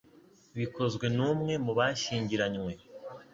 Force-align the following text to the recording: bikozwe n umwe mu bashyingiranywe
bikozwe 0.57 1.05
n 1.15 1.19
umwe 1.31 1.53
mu 1.65 1.71
bashyingiranywe 1.77 2.73